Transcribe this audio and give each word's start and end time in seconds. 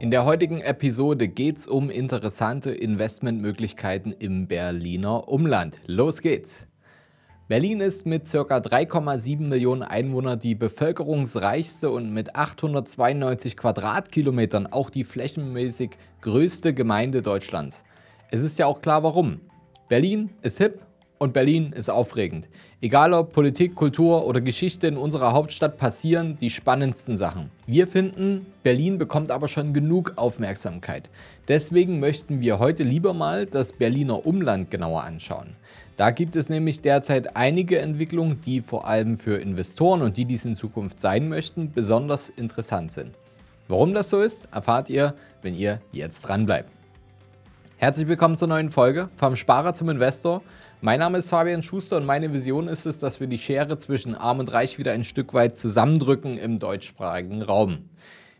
In 0.00 0.10
der 0.10 0.24
heutigen 0.24 0.60
Episode 0.60 1.28
geht 1.28 1.58
es 1.58 1.66
um 1.68 1.88
interessante 1.88 2.72
Investmentmöglichkeiten 2.72 4.12
im 4.12 4.48
Berliner 4.48 5.28
Umland. 5.28 5.78
Los 5.86 6.20
geht's! 6.20 6.66
Berlin 7.46 7.80
ist 7.80 8.04
mit 8.04 8.24
ca. 8.30 8.38
3,7 8.38 9.42
Millionen 9.42 9.82
Einwohnern 9.82 10.40
die 10.40 10.56
bevölkerungsreichste 10.56 11.90
und 11.90 12.12
mit 12.12 12.34
892 12.34 13.56
Quadratkilometern 13.56 14.66
auch 14.66 14.90
die 14.90 15.04
flächenmäßig 15.04 15.90
größte 16.22 16.74
Gemeinde 16.74 17.22
Deutschlands. 17.22 17.84
Es 18.32 18.42
ist 18.42 18.58
ja 18.58 18.66
auch 18.66 18.80
klar 18.80 19.04
warum. 19.04 19.42
Berlin 19.88 20.30
ist 20.42 20.58
hip 20.58 20.80
und 21.24 21.32
Berlin 21.32 21.72
ist 21.72 21.90
aufregend. 21.90 22.48
Egal 22.80 23.14
ob 23.14 23.32
Politik, 23.32 23.74
Kultur 23.74 24.26
oder 24.26 24.42
Geschichte 24.42 24.86
in 24.86 24.98
unserer 24.98 25.32
Hauptstadt 25.32 25.78
passieren 25.78 26.36
die 26.38 26.50
spannendsten 26.50 27.16
Sachen. 27.16 27.50
Wir 27.66 27.88
finden, 27.88 28.46
Berlin 28.62 28.98
bekommt 28.98 29.30
aber 29.30 29.48
schon 29.48 29.72
genug 29.72 30.12
Aufmerksamkeit. 30.16 31.08
Deswegen 31.48 31.98
möchten 31.98 32.40
wir 32.40 32.58
heute 32.58 32.84
lieber 32.84 33.14
mal 33.14 33.46
das 33.46 33.72
Berliner 33.72 34.26
Umland 34.26 34.70
genauer 34.70 35.02
anschauen. 35.02 35.56
Da 35.96 36.10
gibt 36.10 36.36
es 36.36 36.50
nämlich 36.50 36.82
derzeit 36.82 37.36
einige 37.36 37.78
Entwicklungen, 37.78 38.40
die 38.42 38.60
vor 38.60 38.86
allem 38.86 39.16
für 39.16 39.38
Investoren 39.38 40.02
und 40.02 40.16
die 40.18 40.26
dies 40.26 40.44
in 40.44 40.54
Zukunft 40.54 41.00
sein 41.00 41.28
möchten, 41.28 41.72
besonders 41.72 42.28
interessant 42.28 42.92
sind. 42.92 43.14
Warum 43.66 43.94
das 43.94 44.10
so 44.10 44.20
ist, 44.20 44.46
erfahrt 44.52 44.90
ihr, 44.90 45.14
wenn 45.40 45.54
ihr 45.54 45.80
jetzt 45.90 46.22
dran 46.22 46.44
bleibt. 46.44 46.73
Herzlich 47.76 48.06
willkommen 48.06 48.36
zur 48.36 48.46
neuen 48.46 48.70
Folge 48.70 49.08
vom 49.16 49.34
Sparer 49.34 49.74
zum 49.74 49.90
Investor. 49.90 50.42
Mein 50.80 51.00
Name 51.00 51.18
ist 51.18 51.30
Fabian 51.30 51.64
Schuster 51.64 51.96
und 51.96 52.06
meine 52.06 52.32
Vision 52.32 52.68
ist 52.68 52.86
es, 52.86 53.00
dass 53.00 53.18
wir 53.18 53.26
die 53.26 53.36
Schere 53.36 53.76
zwischen 53.78 54.14
Arm 54.14 54.38
und 54.38 54.52
Reich 54.52 54.78
wieder 54.78 54.92
ein 54.92 55.02
Stück 55.02 55.34
weit 55.34 55.56
zusammendrücken 55.56 56.38
im 56.38 56.60
deutschsprachigen 56.60 57.42
Raum. 57.42 57.90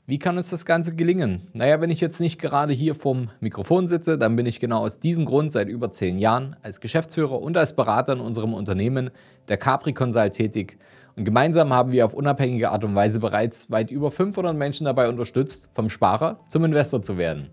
Wie 0.07 0.21
kann 0.21 0.37
uns 0.37 0.51
das 0.51 0.65
Ganze 0.65 0.95
gelingen? 0.95 1.49
Naja, 1.53 1.81
wenn 1.81 1.91
ich 1.91 2.01
jetzt 2.01 2.21
nicht 2.21 2.41
gerade 2.41 2.73
hier 2.73 2.95
vorm 2.95 3.31
Mikrofon 3.41 3.89
sitze, 3.89 4.19
dann 4.19 4.37
bin 4.37 4.47
ich 4.47 4.61
genau 4.61 4.79
aus 4.79 5.01
diesem 5.01 5.25
Grund 5.25 5.51
seit 5.51 5.69
über 5.69 5.91
zehn 5.91 6.19
Jahren 6.21 6.55
als 6.63 6.81
Geschäftsführer 6.81 7.41
und 7.43 7.57
als 7.57 7.75
Berater 7.75 8.13
in 8.13 8.21
unserem 8.21 8.55
Unternehmen, 8.55 9.11
der 9.49 9.57
Capri 9.57 9.93
Consult, 9.93 10.35
tätig. 10.35 10.79
Und 11.17 11.25
gemeinsam 11.25 11.73
haben 11.73 11.91
wir 11.91 12.07
auf 12.07 12.15
unabhängige 12.15 12.71
Art 12.71 12.85
und 12.85 12.95
Weise 12.95 13.19
bereits 13.19 13.69
weit 13.71 13.91
über 13.91 14.13
500 14.13 14.57
Menschen 14.57 14.85
dabei 14.85 15.09
unterstützt, 15.09 15.69
vom 15.75 15.91
Sparer 15.91 16.39
zum 16.49 16.65
Investor 16.65 17.03
zu 17.03 17.19
werden. 17.19 17.51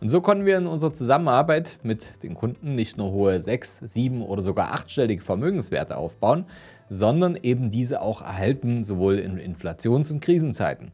Und 0.00 0.10
so 0.10 0.20
konnten 0.20 0.46
wir 0.46 0.56
in 0.56 0.68
unserer 0.68 0.92
Zusammenarbeit 0.92 1.78
mit 1.82 2.22
den 2.22 2.34
Kunden 2.34 2.76
nicht 2.76 2.96
nur 2.96 3.10
hohe 3.10 3.42
sechs, 3.42 3.78
sieben 3.78 4.22
oder 4.22 4.42
sogar 4.42 4.72
achtstellige 4.72 5.22
Vermögenswerte 5.22 5.96
aufbauen, 5.96 6.44
sondern 6.88 7.36
eben 7.36 7.72
diese 7.72 8.00
auch 8.00 8.22
erhalten, 8.22 8.84
sowohl 8.84 9.18
in 9.18 9.38
Inflations- 9.38 10.10
und 10.12 10.20
Krisenzeiten. 10.20 10.92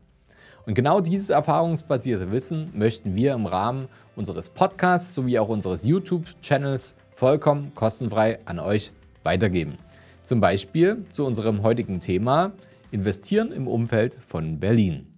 Und 0.67 0.75
genau 0.75 1.01
dieses 1.01 1.29
erfahrungsbasierte 1.29 2.33
Wissen 2.33 2.71
möchten 2.75 3.15
wir 3.15 3.35
im 3.35 3.45
Rahmen 3.45 3.89
unseres 4.17 4.49
Podcasts 4.49 5.15
sowie 5.15 5.39
auch 5.39 5.51
unseres 5.51 5.85
YouTube-Channels 5.85 6.95
vollkommen 7.11 7.73
kostenfrei 7.75 8.39
an 8.47 8.59
euch 8.59 8.93
weitergeben. 9.23 9.77
Zum 10.23 10.41
Beispiel 10.41 11.05
zu 11.13 11.27
unserem 11.27 11.63
heutigen 11.63 12.01
Thema 12.01 12.53
Investieren 12.91 13.53
im 13.53 13.69
Umfeld 13.69 14.17
von 14.27 14.59
Berlin. 14.59 15.14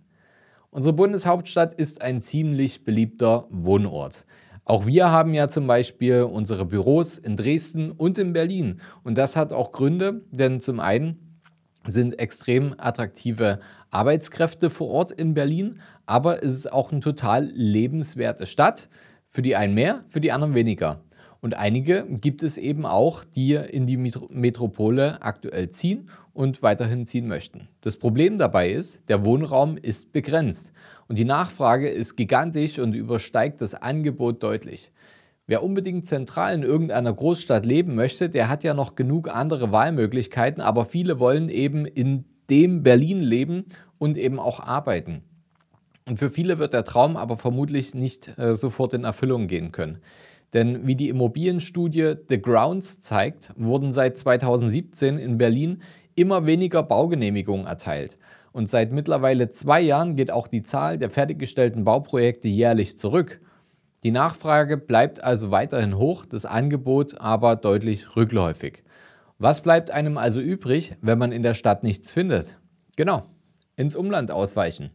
Unsere 0.77 0.93
Bundeshauptstadt 0.93 1.73
ist 1.73 2.03
ein 2.03 2.21
ziemlich 2.21 2.85
beliebter 2.85 3.47
Wohnort. 3.49 4.27
Auch 4.67 4.85
wir 4.85 5.11
haben 5.11 5.33
ja 5.33 5.49
zum 5.49 5.67
Beispiel 5.67 6.25
unsere 6.25 6.67
Büros 6.67 7.17
in 7.17 7.35
Dresden 7.35 7.93
und 7.93 8.19
in 8.19 8.35
Berlin. 8.35 8.83
Und 9.03 9.17
das 9.17 9.37
hat 9.37 9.55
auch 9.55 9.73
Gründe, 9.73 10.21
denn 10.33 10.61
zum 10.61 10.79
einen 10.79 11.41
sind 11.87 12.19
extrem 12.19 12.75
attraktive 12.77 13.61
Arbeitskräfte 13.89 14.69
vor 14.69 14.89
Ort 14.89 15.13
in 15.13 15.33
Berlin, 15.33 15.81
aber 16.05 16.45
es 16.45 16.55
ist 16.55 16.71
auch 16.71 16.93
eine 16.93 17.01
total 17.01 17.47
lebenswerte 17.47 18.47
Stadt. 18.47 18.91
Für 19.29 19.41
die 19.41 19.57
einen 19.57 19.73
mehr, 19.73 20.05
für 20.11 20.21
die 20.21 20.31
anderen 20.31 20.55
weniger. 20.55 21.01
Und 21.41 21.55
einige 21.55 22.05
gibt 22.07 22.43
es 22.43 22.59
eben 22.59 22.85
auch, 22.85 23.25
die 23.25 23.55
in 23.55 23.87
die 23.87 23.97
Metropole 23.97 25.23
aktuell 25.23 25.71
ziehen 25.71 26.11
und 26.37 26.63
weiterhin 26.63 27.07
ziehen 27.07 27.27
möchten. 27.27 27.69
Das 27.81 27.97
Problem 27.97 28.37
dabei 28.37 28.71
ist, 28.71 29.01
der 29.09 29.25
Wohnraum 29.25 29.79
ist 29.79 30.13
begrenzt 30.13 30.71
und 31.09 31.19
die 31.19 31.25
Nachfrage 31.25 31.89
ist 31.89 32.15
gigantisch 32.17 32.79
und 32.79 32.95
übersteigt 32.95 33.63
das 33.63 33.75
Angebot 33.75 34.43
deutlich. 34.43 34.93
Wer 35.47 35.63
unbedingt 35.63 36.07
zentral 36.07 36.55
in 36.55 36.63
irgendeiner 36.63 37.13
Großstadt 37.13 37.65
leben 37.65 37.95
möchte, 37.95 38.29
der 38.29 38.49
hat 38.49 38.65
ja 38.65 38.75
noch 38.75 38.97
genug 38.97 39.35
andere 39.35 39.73
Wahlmöglichkeiten, 39.73 40.61
aber 40.61 40.85
viele 40.85 41.19
wollen 41.19 41.49
eben 41.49 41.87
in 41.87 42.25
dem 42.51 42.83
Berlin 42.83 43.21
leben 43.21 43.65
und 43.99 44.19
eben 44.19 44.39
auch 44.39 44.61
arbeiten. 44.61 45.23
Und 46.07 46.19
für 46.19 46.31
viele 46.31 46.59
wird 46.59 46.73
der 46.73 46.85
Traum 46.85 47.17
aber 47.17 47.37
vermutlich 47.37 47.95
nicht 47.95 48.37
äh, 48.39 48.55
sofort 48.55 48.93
in 48.93 49.05
Erfüllung 49.05 49.47
gehen 49.47 49.73
können. 49.73 49.99
Denn 50.53 50.87
wie 50.87 50.95
die 50.95 51.09
Immobilienstudie 51.09 52.15
The 52.29 52.41
Grounds 52.41 53.01
zeigt, 53.01 53.53
wurden 53.57 53.93
seit 53.93 54.17
2017 54.19 55.19
in 55.19 55.39
Berlin 55.39 55.83
immer 56.17 56.47
weniger 56.47 56.83
Baugenehmigungen 56.83 57.67
erteilt. 57.67 58.17
Und 58.53 58.69
seit 58.69 58.91
mittlerweile 58.91 59.51
zwei 59.51 59.81
Jahren 59.81 60.17
geht 60.17 60.31
auch 60.31 60.49
die 60.49 60.63
Zahl 60.63 60.99
der 60.99 61.11
fertiggestellten 61.11 61.85
Bauprojekte 61.85 62.49
jährlich 62.49 62.99
zurück. 62.99 63.41
Die 64.03 64.11
Nachfrage 64.11 64.79
bleibt 64.79 65.23
also 65.23 65.51
weiterhin 65.51 65.97
hoch, 65.97 66.27
das 66.27 66.45
Angebot 66.45 67.21
aber 67.21 67.57
deutlich 67.57 68.17
rückläufig. 68.17 68.83
Was 69.39 69.61
bleibt 69.61 69.91
einem 69.91 70.17
also 70.17 70.41
übrig, 70.41 70.97
wenn 71.03 71.19
man 71.19 71.33
in 71.33 71.43
der 71.43 71.55
Stadt 71.55 71.83
nichts 71.83 72.11
findet? 72.11 72.59
Genau, 72.97 73.25
ins 73.77 73.95
Umland 73.95 74.31
ausweichen. 74.31 74.91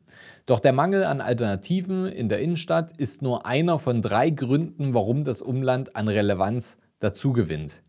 Doch 0.47 0.59
der 0.59 0.73
Mangel 0.73 1.03
an 1.03 1.21
Alternativen 1.21 2.07
in 2.07 2.29
der 2.29 2.39
Innenstadt 2.39 2.97
ist 2.97 3.21
nur 3.21 3.45
einer 3.45 3.77
von 3.77 4.01
drei 4.01 4.31
Gründen, 4.31 4.95
warum 4.95 5.23
das 5.23 5.43
Umland 5.43 5.95
an 5.95 6.07
Relevanz 6.07 6.77
dazugewinnt. 6.99 7.83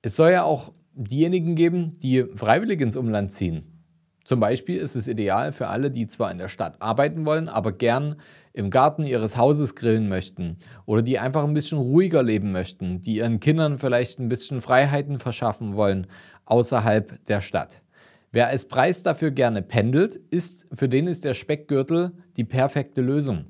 Es 0.00 0.14
soll 0.14 0.30
ja 0.30 0.44
auch 0.44 0.72
diejenigen 1.04 1.54
geben, 1.54 1.98
die 2.00 2.24
freiwillig 2.34 2.80
ins 2.80 2.96
Umland 2.96 3.32
ziehen. 3.32 3.62
Zum 4.24 4.40
Beispiel 4.40 4.76
ist 4.76 4.94
es 4.94 5.08
ideal 5.08 5.52
für 5.52 5.68
alle, 5.68 5.90
die 5.90 6.06
zwar 6.06 6.30
in 6.30 6.36
der 6.36 6.48
Stadt 6.48 6.82
arbeiten 6.82 7.24
wollen, 7.24 7.48
aber 7.48 7.72
gern 7.72 8.16
im 8.52 8.70
Garten 8.70 9.06
ihres 9.06 9.38
Hauses 9.38 9.74
grillen 9.74 10.08
möchten 10.08 10.58
oder 10.84 11.00
die 11.00 11.18
einfach 11.18 11.44
ein 11.44 11.54
bisschen 11.54 11.78
ruhiger 11.78 12.22
leben 12.22 12.52
möchten, 12.52 13.00
die 13.00 13.16
ihren 13.16 13.40
Kindern 13.40 13.78
vielleicht 13.78 14.18
ein 14.18 14.28
bisschen 14.28 14.60
Freiheiten 14.60 15.18
verschaffen 15.18 15.76
wollen 15.76 16.08
außerhalb 16.44 17.24
der 17.26 17.40
Stadt. 17.40 17.80
Wer 18.30 18.48
als 18.48 18.66
Preis 18.66 19.02
dafür 19.02 19.30
gerne 19.30 19.62
pendelt, 19.62 20.16
ist, 20.16 20.66
für 20.72 20.90
den 20.90 21.06
ist 21.06 21.24
der 21.24 21.32
Speckgürtel 21.32 22.12
die 22.36 22.44
perfekte 22.44 23.00
Lösung. 23.00 23.46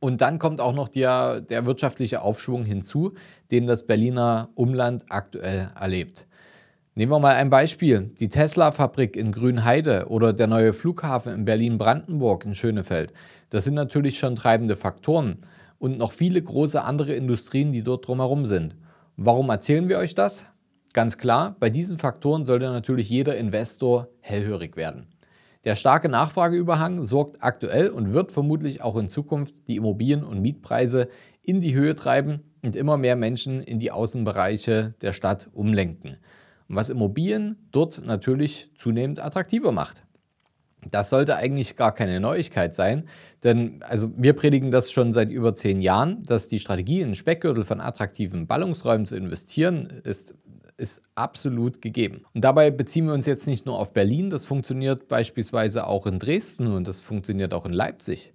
Und 0.00 0.20
dann 0.20 0.38
kommt 0.38 0.60
auch 0.60 0.74
noch 0.74 0.88
der, 0.88 1.40
der 1.40 1.66
wirtschaftliche 1.66 2.22
Aufschwung 2.22 2.64
hinzu, 2.64 3.14
den 3.50 3.66
das 3.66 3.86
Berliner 3.86 4.50
Umland 4.54 5.04
aktuell 5.08 5.70
erlebt. 5.78 6.26
Nehmen 6.94 7.12
wir 7.12 7.18
mal 7.18 7.34
ein 7.34 7.50
Beispiel. 7.50 8.10
Die 8.18 8.30
Tesla-Fabrik 8.30 9.16
in 9.16 9.32
Grünheide 9.32 10.06
oder 10.08 10.32
der 10.32 10.46
neue 10.46 10.72
Flughafen 10.72 11.34
in 11.34 11.44
Berlin-Brandenburg 11.44 12.44
in 12.46 12.54
Schönefeld. 12.54 13.12
Das 13.50 13.64
sind 13.64 13.74
natürlich 13.74 14.18
schon 14.18 14.34
treibende 14.34 14.76
Faktoren 14.76 15.38
und 15.78 15.98
noch 15.98 16.12
viele 16.12 16.40
große 16.40 16.82
andere 16.82 17.14
Industrien, 17.14 17.72
die 17.72 17.82
dort 17.82 18.06
drumherum 18.06 18.46
sind. 18.46 18.76
Warum 19.16 19.50
erzählen 19.50 19.88
wir 19.88 19.98
euch 19.98 20.14
das? 20.14 20.46
Ganz 20.94 21.18
klar, 21.18 21.56
bei 21.60 21.68
diesen 21.68 21.98
Faktoren 21.98 22.46
sollte 22.46 22.66
natürlich 22.66 23.10
jeder 23.10 23.36
Investor 23.36 24.08
hellhörig 24.20 24.76
werden. 24.76 25.08
Der 25.66 25.74
starke 25.74 26.08
Nachfrageüberhang 26.08 27.02
sorgt 27.02 27.42
aktuell 27.42 27.88
und 27.88 28.12
wird 28.12 28.30
vermutlich 28.30 28.82
auch 28.82 28.94
in 28.94 29.08
Zukunft 29.08 29.52
die 29.66 29.74
Immobilien- 29.74 30.22
und 30.22 30.40
Mietpreise 30.40 31.08
in 31.42 31.60
die 31.60 31.74
Höhe 31.74 31.96
treiben 31.96 32.44
und 32.62 32.76
immer 32.76 32.96
mehr 32.96 33.16
Menschen 33.16 33.60
in 33.60 33.80
die 33.80 33.90
Außenbereiche 33.90 34.94
der 35.00 35.12
Stadt 35.12 35.50
umlenken. 35.52 36.18
Was 36.68 36.88
Immobilien 36.88 37.68
dort 37.72 38.00
natürlich 38.06 38.70
zunehmend 38.76 39.18
attraktiver 39.18 39.72
macht. 39.72 40.04
Das 40.88 41.10
sollte 41.10 41.34
eigentlich 41.34 41.74
gar 41.74 41.92
keine 41.92 42.20
Neuigkeit 42.20 42.72
sein, 42.72 43.08
denn 43.42 43.82
also 43.82 44.12
wir 44.16 44.34
predigen 44.34 44.70
das 44.70 44.92
schon 44.92 45.12
seit 45.12 45.30
über 45.30 45.56
zehn 45.56 45.80
Jahren, 45.80 46.22
dass 46.22 46.46
die 46.48 46.60
Strategie 46.60 47.00
in 47.00 47.16
Speckgürtel 47.16 47.64
von 47.64 47.80
attraktiven 47.80 48.46
Ballungsräumen 48.46 49.04
zu 49.04 49.16
investieren 49.16 50.00
ist 50.04 50.36
ist 50.76 51.02
absolut 51.14 51.80
gegeben. 51.80 52.24
Und 52.34 52.44
dabei 52.44 52.70
beziehen 52.70 53.06
wir 53.06 53.14
uns 53.14 53.26
jetzt 53.26 53.46
nicht 53.46 53.66
nur 53.66 53.78
auf 53.78 53.92
Berlin, 53.92 54.30
das 54.30 54.44
funktioniert 54.44 55.08
beispielsweise 55.08 55.86
auch 55.86 56.06
in 56.06 56.18
Dresden 56.18 56.68
und 56.68 56.86
das 56.86 57.00
funktioniert 57.00 57.54
auch 57.54 57.64
in 57.64 57.72
Leipzig. 57.72 58.32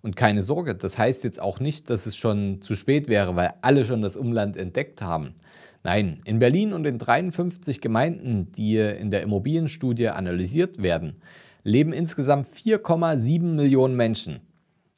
Und 0.00 0.16
keine 0.16 0.42
Sorge, 0.42 0.74
das 0.74 0.98
heißt 0.98 1.24
jetzt 1.24 1.40
auch 1.40 1.60
nicht, 1.60 1.88
dass 1.88 2.06
es 2.06 2.16
schon 2.16 2.60
zu 2.60 2.76
spät 2.76 3.08
wäre, 3.08 3.36
weil 3.36 3.54
alle 3.62 3.86
schon 3.86 4.02
das 4.02 4.16
Umland 4.16 4.56
entdeckt 4.56 5.00
haben. 5.00 5.34
Nein, 5.82 6.20
in 6.24 6.38
Berlin 6.38 6.72
und 6.72 6.86
in 6.86 6.98
53 6.98 7.80
Gemeinden, 7.80 8.52
die 8.52 8.76
in 8.76 9.10
der 9.10 9.22
Immobilienstudie 9.22 10.08
analysiert 10.08 10.82
werden, 10.82 11.16
leben 11.62 11.92
insgesamt 11.92 12.48
4,7 12.48 13.42
Millionen 13.42 13.96
Menschen. 13.96 14.40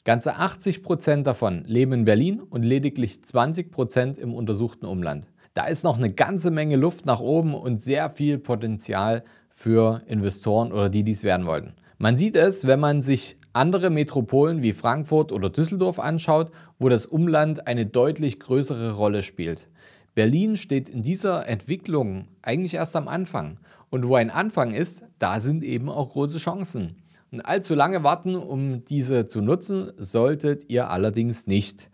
Ganze 0.05 0.37
80 0.37 0.85
Prozent 0.85 1.27
davon 1.27 1.65
leben 1.67 1.93
in 1.93 2.05
Berlin 2.05 2.41
und 2.41 2.63
lediglich 2.63 3.25
20 3.25 3.73
Prozent 3.73 4.19
im 4.19 4.35
untersuchten 4.35 4.87
Umland. 4.87 5.27
Da 5.57 5.65
ist 5.69 5.85
noch 5.85 5.97
eine 5.97 6.13
ganze 6.13 6.51
Menge 6.51 6.77
Luft 6.77 7.07
nach 7.07 7.21
oben 7.21 7.55
und 7.55 7.81
sehr 7.81 8.11
viel 8.11 8.37
Potenzial 8.37 9.25
für 9.49 10.03
Investoren 10.07 10.71
oder 10.71 10.91
die, 10.91 11.03
die 11.03 11.13
es 11.13 11.23
werden 11.23 11.47
wollten. 11.47 11.73
Man 11.97 12.19
sieht 12.19 12.37
es, 12.37 12.67
wenn 12.67 12.79
man 12.79 13.01
sich 13.01 13.39
andere 13.55 13.89
Metropolen 13.89 14.61
wie 14.61 14.75
Frankfurt 14.75 15.33
oder 15.33 15.49
Düsseldorf 15.49 15.99
anschaut, 15.99 16.51
wo 16.79 16.91
das 16.91 17.07
Umland 17.07 17.67
eine 17.67 17.87
deutlich 17.87 18.39
größere 18.39 18.93
Rolle 18.93 19.23
spielt. 19.23 19.71
Berlin 20.15 20.57
steht 20.59 20.91
in 20.91 21.01
dieser 21.03 21.49
Entwicklung 21.49 22.29
eigentlich 22.43 22.75
erst 22.75 22.95
am 22.95 23.09
Anfang. 23.09 23.59
Und 23.89 24.07
wo 24.07 24.17
ein 24.17 24.29
Anfang 24.29 24.75
ist, 24.75 25.05
da 25.19 25.41
sind 25.41 25.65
eben 25.65 25.89
auch 25.89 26.11
große 26.11 26.37
Chancen. 26.37 26.97
Und 27.33 27.41
allzu 27.41 27.75
lange 27.75 28.03
warten, 28.03 28.37
um 28.37 28.85
diese 28.85 29.27
zu 29.27 29.41
nutzen, 29.41 29.91
solltet 29.97 30.69
ihr 30.69 30.91
allerdings 30.91 31.47
nicht. 31.47 31.89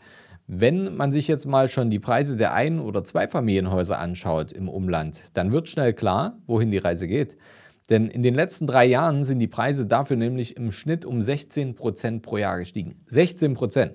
Wenn 0.55 0.99
man 0.99 1.13
sich 1.13 1.29
jetzt 1.29 1.47
mal 1.47 1.71
schon 1.71 1.89
die 1.89 1.99
Preise 1.99 2.37
der 2.37 2.53
Ein- 2.53 2.79
oder 2.79 3.05
Zweifamilienhäuser 3.05 3.99
anschaut 3.99 4.53
im 4.53 4.69
Umland, 4.69 5.19
dann 5.33 5.51
wird 5.51 5.67
schnell 5.67 5.95
klar, 5.95 6.37
wohin 6.47 6.71
die 6.71 6.77
Reise 6.77 7.09
geht. 7.09 7.39
Denn 7.89 8.07
in 8.07 8.23
den 8.23 8.35
letzten 8.35 8.67
drei 8.67 8.85
Jahren 8.85 9.25
sind 9.25 9.39
die 9.39 9.49
Preise 9.49 9.87
dafür 9.87 10.19
nämlich 10.19 10.59
im 10.59 10.71
Schnitt 10.71 11.07
um 11.07 11.23
16 11.23 11.75
Prozent 11.75 12.23
pro 12.23 12.37
Jahr 12.37 12.59
gestiegen. 12.59 12.97
16 13.07 13.55
Prozent. 13.55 13.95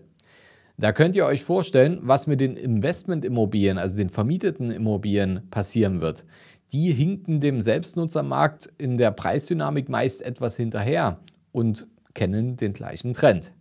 Da 0.77 0.93
könnt 0.93 1.15
ihr 1.15 1.27
euch 1.27 1.43
vorstellen, 1.43 1.99
was 2.01 2.25
mit 2.25 2.41
den 2.41 2.57
Investmentimmobilien, 2.57 3.77
also 3.77 3.95
den 3.95 4.09
vermieteten 4.09 4.71
Immobilien, 4.71 5.47
passieren 5.51 6.01
wird. 6.01 6.25
Die 6.73 6.91
hinken 6.91 7.39
dem 7.39 7.61
Selbstnutzermarkt 7.61 8.67
in 8.79 8.97
der 8.97 9.11
Preisdynamik 9.11 9.89
meist 9.89 10.23
etwas 10.23 10.57
hinterher 10.57 11.19
und 11.51 11.85
kennen 12.15 12.57
den 12.57 12.73
gleichen 12.73 13.13
Trend. 13.13 13.51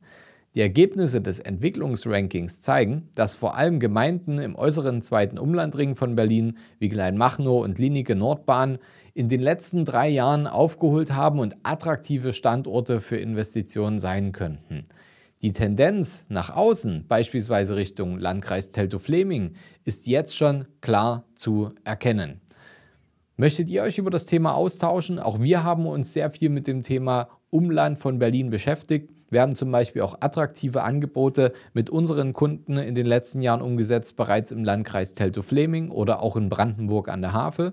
Die 0.56 0.62
Ergebnisse 0.62 1.20
des 1.20 1.38
Entwicklungsrankings 1.38 2.62
zeigen, 2.62 3.10
dass 3.14 3.34
vor 3.34 3.56
allem 3.56 3.78
Gemeinden 3.78 4.38
im 4.38 4.56
äußeren 4.56 5.02
zweiten 5.02 5.38
Umlandring 5.38 5.96
von 5.96 6.14
Berlin 6.14 6.56
wie 6.78 6.88
Kleinmachnow 6.88 7.62
und 7.62 7.78
Linike 7.78 8.16
Nordbahn 8.16 8.78
in 9.12 9.28
den 9.28 9.42
letzten 9.42 9.84
drei 9.84 10.08
Jahren 10.08 10.46
aufgeholt 10.46 11.12
haben 11.12 11.40
und 11.40 11.56
attraktive 11.62 12.32
Standorte 12.32 13.02
für 13.02 13.18
Investitionen 13.18 13.98
sein 13.98 14.32
könnten. 14.32 14.86
Die 15.42 15.52
Tendenz 15.52 16.24
nach 16.30 16.48
außen, 16.48 17.04
beispielsweise 17.06 17.76
Richtung 17.76 18.18
Landkreis 18.18 18.72
Teltow-Fleming, 18.72 19.56
ist 19.84 20.06
jetzt 20.06 20.34
schon 20.34 20.64
klar 20.80 21.24
zu 21.34 21.68
erkennen. 21.84 22.40
Möchtet 23.36 23.68
ihr 23.68 23.82
euch 23.82 23.98
über 23.98 24.08
das 24.08 24.24
Thema 24.24 24.54
austauschen? 24.54 25.18
Auch 25.18 25.38
wir 25.38 25.62
haben 25.62 25.84
uns 25.84 26.14
sehr 26.14 26.30
viel 26.30 26.48
mit 26.48 26.66
dem 26.66 26.80
Thema 26.80 27.28
Umland 27.56 27.98
von 27.98 28.18
Berlin 28.18 28.50
beschäftigt. 28.50 29.10
Wir 29.30 29.40
haben 29.40 29.54
zum 29.54 29.72
Beispiel 29.72 30.02
auch 30.02 30.18
attraktive 30.20 30.82
Angebote 30.82 31.54
mit 31.72 31.88
unseren 31.88 32.34
Kunden 32.34 32.76
in 32.76 32.94
den 32.94 33.06
letzten 33.06 33.40
Jahren 33.40 33.62
umgesetzt, 33.62 34.18
bereits 34.18 34.50
im 34.50 34.62
Landkreis 34.62 35.14
Teltow-Fleming 35.14 35.90
oder 35.90 36.22
auch 36.22 36.36
in 36.36 36.50
Brandenburg 36.50 37.08
an 37.08 37.22
der 37.22 37.32
Havel. 37.32 37.72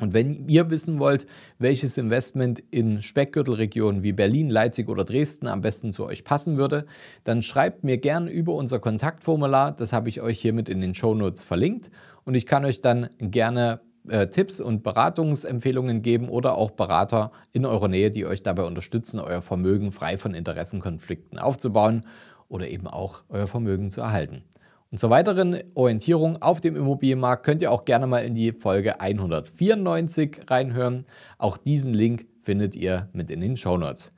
Und 0.00 0.14
wenn 0.14 0.48
ihr 0.48 0.70
wissen 0.70 0.98
wollt, 0.98 1.26
welches 1.58 1.98
Investment 1.98 2.64
in 2.70 3.02
Speckgürtelregionen 3.02 4.02
wie 4.02 4.12
Berlin, 4.12 4.48
Leipzig 4.48 4.88
oder 4.88 5.04
Dresden 5.04 5.46
am 5.48 5.60
besten 5.60 5.92
zu 5.92 6.06
euch 6.06 6.24
passen 6.24 6.56
würde, 6.56 6.86
dann 7.24 7.42
schreibt 7.42 7.84
mir 7.84 7.98
gerne 7.98 8.30
über 8.30 8.54
unser 8.54 8.80
Kontaktformular. 8.80 9.70
Das 9.70 9.92
habe 9.92 10.08
ich 10.08 10.22
euch 10.22 10.40
hiermit 10.40 10.70
in 10.70 10.80
den 10.80 10.94
Show 10.94 11.14
Notes 11.14 11.44
verlinkt. 11.44 11.90
Und 12.24 12.34
ich 12.34 12.46
kann 12.46 12.64
euch 12.64 12.80
dann 12.80 13.10
gerne 13.20 13.80
äh, 14.08 14.26
Tipps 14.28 14.60
und 14.60 14.82
Beratungsempfehlungen 14.82 16.02
geben 16.02 16.28
oder 16.28 16.56
auch 16.56 16.70
Berater 16.70 17.32
in 17.52 17.64
eurer 17.64 17.88
Nähe, 17.88 18.10
die 18.10 18.26
euch 18.26 18.42
dabei 18.42 18.64
unterstützen, 18.64 19.20
euer 19.20 19.42
Vermögen 19.42 19.92
frei 19.92 20.18
von 20.18 20.34
Interessenkonflikten 20.34 21.38
aufzubauen 21.38 22.04
oder 22.48 22.68
eben 22.68 22.86
auch 22.86 23.24
euer 23.28 23.46
Vermögen 23.46 23.90
zu 23.90 24.00
erhalten. 24.00 24.44
Und 24.90 24.98
zur 24.98 25.10
weiteren 25.10 25.58
Orientierung 25.74 26.40
auf 26.40 26.60
dem 26.60 26.76
Immobilienmarkt 26.76 27.44
könnt 27.44 27.62
ihr 27.62 27.72
auch 27.72 27.84
gerne 27.84 28.06
mal 28.06 28.20
in 28.20 28.34
die 28.34 28.52
Folge 28.52 29.00
194 29.00 30.42
reinhören. 30.48 31.04
Auch 31.38 31.56
diesen 31.56 31.94
Link 31.94 32.26
findet 32.42 32.76
ihr 32.76 33.08
mit 33.12 33.30
in 33.30 33.40
den 33.40 33.56
Show 33.56 33.76
Notes. 33.76 34.12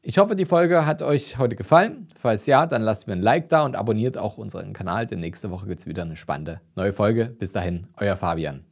Ich 0.00 0.18
hoffe, 0.18 0.36
die 0.36 0.44
Folge 0.44 0.86
hat 0.86 1.02
euch 1.02 1.36
heute 1.36 1.56
gefallen. 1.56 2.08
Falls 2.16 2.46
ja, 2.46 2.66
dann 2.66 2.82
lasst 2.82 3.08
mir 3.08 3.14
ein 3.14 3.20
Like 3.20 3.48
da 3.48 3.64
und 3.64 3.74
abonniert 3.74 4.16
auch 4.16 4.38
unseren 4.38 4.72
Kanal, 4.72 5.06
denn 5.06 5.18
nächste 5.18 5.50
Woche 5.50 5.66
gibt 5.66 5.80
es 5.80 5.86
wieder 5.86 6.02
eine 6.02 6.16
spannende 6.16 6.60
neue 6.76 6.92
Folge. 6.92 7.26
Bis 7.26 7.50
dahin, 7.50 7.88
euer 7.96 8.16
Fabian. 8.16 8.64